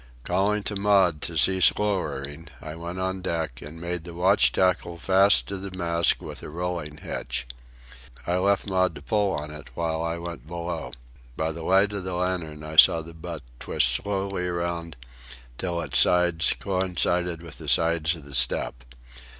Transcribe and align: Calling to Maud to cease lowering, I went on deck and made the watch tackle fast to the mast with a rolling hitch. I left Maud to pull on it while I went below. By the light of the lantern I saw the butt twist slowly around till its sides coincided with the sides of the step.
Calling 0.23 0.63
to 0.63 0.75
Maud 0.75 1.21
to 1.21 1.37
cease 1.37 1.71
lowering, 1.77 2.47
I 2.59 2.73
went 2.75 2.97
on 2.97 3.21
deck 3.21 3.61
and 3.61 3.79
made 3.79 4.03
the 4.03 4.15
watch 4.15 4.51
tackle 4.51 4.97
fast 4.97 5.45
to 5.45 5.57
the 5.57 5.77
mast 5.77 6.19
with 6.19 6.41
a 6.41 6.49
rolling 6.49 6.97
hitch. 6.97 7.45
I 8.25 8.37
left 8.37 8.65
Maud 8.65 8.95
to 8.95 9.03
pull 9.03 9.31
on 9.31 9.51
it 9.51 9.67
while 9.75 10.01
I 10.01 10.17
went 10.17 10.47
below. 10.47 10.93
By 11.37 11.51
the 11.51 11.61
light 11.61 11.93
of 11.93 12.03
the 12.03 12.15
lantern 12.15 12.63
I 12.63 12.77
saw 12.77 13.03
the 13.03 13.13
butt 13.13 13.43
twist 13.59 13.91
slowly 13.91 14.47
around 14.47 14.95
till 15.59 15.79
its 15.81 15.99
sides 15.99 16.55
coincided 16.59 17.43
with 17.43 17.59
the 17.59 17.69
sides 17.69 18.15
of 18.15 18.25
the 18.25 18.33
step. 18.33 18.83